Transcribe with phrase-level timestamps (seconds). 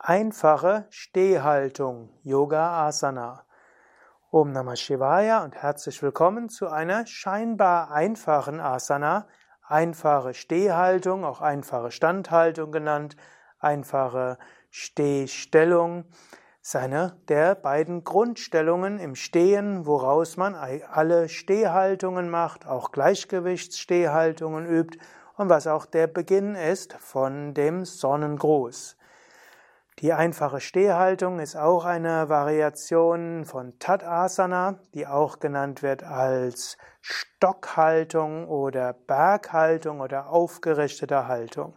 [0.00, 3.44] Einfache Stehhaltung, Yoga Asana.
[4.30, 9.26] Om Namah Shivaya und herzlich willkommen zu einer scheinbar einfachen Asana,
[9.66, 13.16] einfache Stehhaltung, auch einfache Standhaltung genannt,
[13.58, 14.38] einfache
[14.70, 16.04] Stehstellung,
[16.60, 24.96] seine der beiden Grundstellungen im Stehen, woraus man alle Stehhaltungen macht, auch Gleichgewichtsstehhaltungen übt
[25.34, 28.97] und was auch der Beginn ist von dem Sonnengruß.
[30.00, 38.46] Die einfache Stehhaltung ist auch eine Variation von Tadasana, die auch genannt wird als Stockhaltung
[38.46, 41.74] oder Berghaltung oder aufgerichtete Haltung.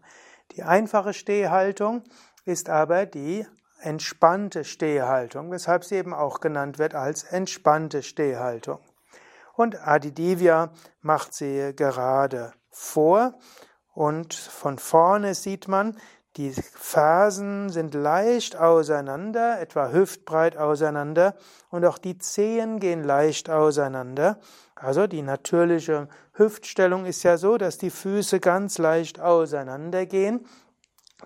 [0.52, 2.04] Die einfache Stehhaltung
[2.46, 3.48] ist aber die
[3.80, 8.78] entspannte Stehhaltung, weshalb sie eben auch genannt wird als entspannte Stehhaltung.
[9.54, 10.70] Und Adidivya
[11.02, 13.34] macht sie gerade vor
[13.96, 15.98] und von vorne sieht man,
[16.38, 21.36] die Fersen sind leicht auseinander, etwa hüftbreit auseinander,
[21.70, 24.40] und auch die Zehen gehen leicht auseinander.
[24.76, 30.46] Also die natürliche Hüftstellung ist ja so, dass die Füße ganz leicht auseinander gehen.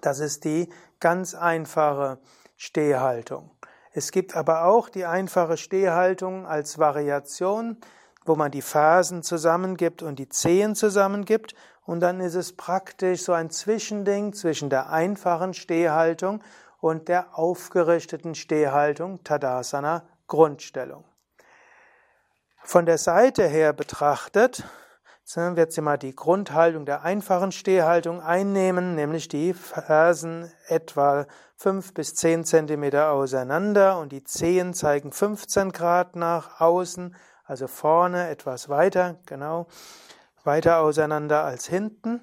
[0.01, 2.17] Das ist die ganz einfache
[2.57, 3.51] Stehhaltung.
[3.91, 7.77] Es gibt aber auch die einfache Stehhaltung als Variation,
[8.25, 13.33] wo man die Fersen zusammengibt und die Zehen zusammengibt und dann ist es praktisch so
[13.33, 16.43] ein Zwischending zwischen der einfachen Stehhaltung
[16.81, 21.03] und der aufgerichteten Stehhaltung, Tadasana, Grundstellung.
[22.63, 24.63] Von der Seite her betrachtet,
[25.35, 32.13] wird sie mal die Grundhaltung der einfachen Stehhaltung einnehmen, nämlich die Fersen etwa fünf bis
[32.13, 39.19] zehn Zentimeter auseinander und die Zehen zeigen 15 Grad nach außen, also vorne etwas weiter,
[39.25, 39.67] genau
[40.43, 42.21] weiter auseinander als hinten.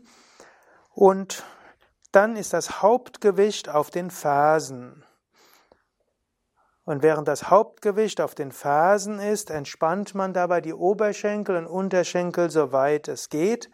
[0.91, 1.45] Und
[2.13, 5.05] dann ist das Hauptgewicht auf den Fersen.
[6.85, 12.51] Und während das Hauptgewicht auf den Fersen ist, entspannt man dabei die Oberschenkel und Unterschenkel
[12.51, 13.71] soweit es geht.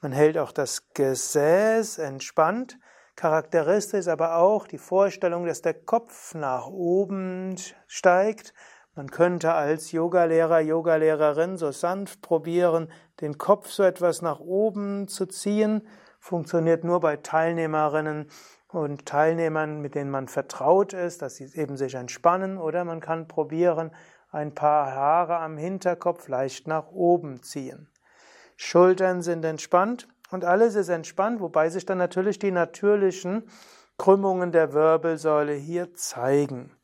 [0.00, 2.78] Man hält auch das Gesäß entspannt.
[3.14, 7.56] Charakteristisch ist aber auch die Vorstellung, dass der Kopf nach oben
[7.86, 8.52] steigt
[8.96, 12.88] man könnte als Yogalehrer, Yogalehrerin so sanft probieren,
[13.20, 15.86] den Kopf so etwas nach oben zu ziehen.
[16.18, 18.30] Funktioniert nur bei Teilnehmerinnen
[18.68, 22.56] und Teilnehmern, mit denen man vertraut ist, dass sie eben sich entspannen.
[22.56, 23.90] Oder man kann probieren,
[24.30, 27.90] ein paar Haare am Hinterkopf leicht nach oben ziehen.
[28.56, 33.50] Schultern sind entspannt und alles ist entspannt, wobei sich dann natürlich die natürlichen
[33.98, 36.75] Krümmungen der Wirbelsäule hier zeigen.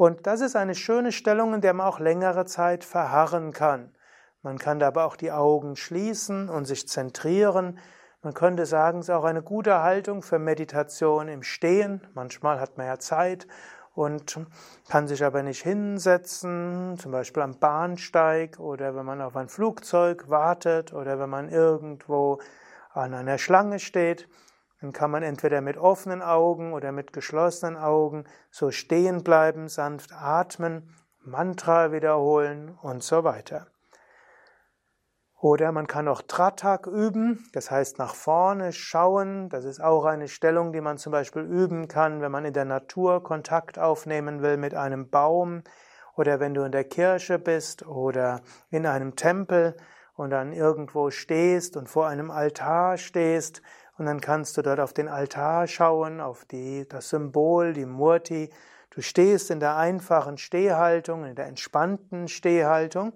[0.00, 3.94] Und das ist eine schöne Stellung, in der man auch längere Zeit verharren kann.
[4.40, 7.78] Man kann dabei auch die Augen schließen und sich zentrieren.
[8.22, 12.00] Man könnte sagen, es ist auch eine gute Haltung für Meditation im Stehen.
[12.14, 13.46] Manchmal hat man ja Zeit
[13.94, 14.40] und
[14.88, 20.30] kann sich aber nicht hinsetzen, zum Beispiel am Bahnsteig oder wenn man auf ein Flugzeug
[20.30, 22.40] wartet oder wenn man irgendwo
[22.94, 24.30] an einer Schlange steht.
[24.80, 30.12] Dann kann man entweder mit offenen Augen oder mit geschlossenen Augen so stehen bleiben, sanft
[30.12, 33.66] atmen, Mantra wiederholen und so weiter.
[35.38, 39.48] Oder man kann auch Tratak üben, das heißt nach vorne schauen.
[39.48, 42.66] Das ist auch eine Stellung, die man zum Beispiel üben kann, wenn man in der
[42.66, 45.62] Natur Kontakt aufnehmen will mit einem Baum
[46.14, 49.76] oder wenn du in der Kirche bist oder in einem Tempel
[50.14, 53.62] und dann irgendwo stehst und vor einem Altar stehst
[54.00, 58.48] und dann kannst du dort auf den Altar schauen, auf die, das Symbol, die Murti.
[58.88, 63.12] Du stehst in der einfachen Stehhaltung, in der entspannten Stehhaltung,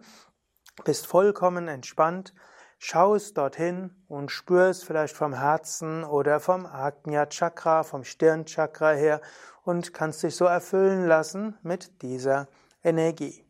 [0.84, 2.34] bist vollkommen entspannt,
[2.76, 9.22] schaust dorthin und spürst vielleicht vom Herzen oder vom Agnya Chakra, vom Stirnchakra her
[9.62, 12.46] und kannst dich so erfüllen lassen mit dieser
[12.82, 13.42] Energie.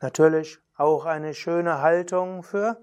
[0.00, 2.82] Natürlich auch eine schöne Haltung für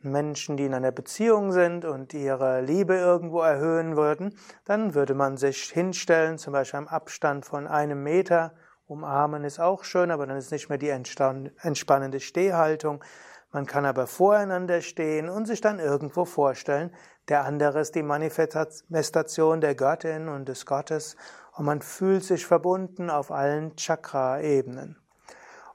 [0.00, 5.36] Menschen, die in einer Beziehung sind und ihre Liebe irgendwo erhöhen würden, dann würde man
[5.36, 8.52] sich hinstellen, zum Beispiel am Abstand von einem Meter.
[8.86, 13.04] Umarmen ist auch schön, aber dann ist nicht mehr die entspannende Stehhaltung.
[13.50, 16.94] Man kann aber voreinander stehen und sich dann irgendwo vorstellen,
[17.28, 21.16] der andere ist die Manifestation der Göttin und des Gottes
[21.56, 24.96] und man fühlt sich verbunden auf allen Chakra-Ebenen.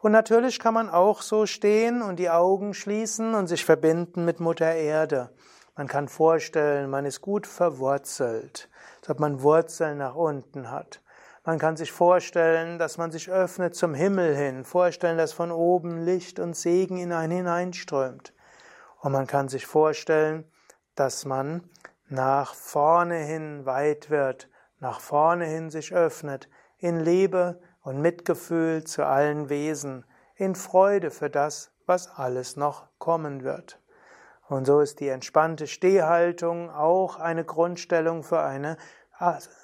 [0.04, 4.42] Und natürlich kann man auch so stehen und die Augen schließen und sich verbinden mit
[4.42, 5.30] Mutter Erde.
[5.78, 8.68] Man kann vorstellen, man ist gut verwurzelt,
[9.08, 11.02] ob man Wurzeln nach unten hat.
[11.46, 16.02] Man kann sich vorstellen, dass man sich öffnet zum Himmel hin, vorstellen, dass von oben
[16.02, 18.34] Licht und Segen in einen hineinströmt.
[19.00, 20.44] Und man kann sich vorstellen,
[20.96, 21.64] dass man
[22.10, 24.50] nach vorne hin weit wird,
[24.82, 31.30] nach vorne hin sich öffnet, in Liebe und Mitgefühl zu allen Wesen, in Freude für
[31.30, 33.80] das, was alles noch kommen wird.
[34.48, 38.78] Und so ist die entspannte Stehhaltung auch eine Grundstellung für eine,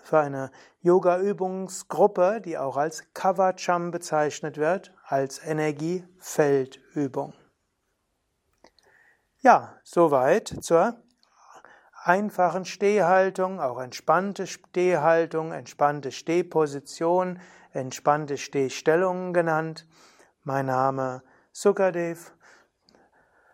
[0.04, 0.52] für eine
[0.82, 7.34] Yoga-Übungsgruppe, die auch als Kavacham bezeichnet wird, als Energiefeldübung.
[9.42, 11.02] Ja, soweit zur
[12.04, 17.40] einfachen Stehhaltung, auch entspannte Stehhaltung, entspannte Stehposition,
[17.72, 19.88] entspannte Stehstellung genannt.
[20.44, 22.34] Mein Name Sukadev.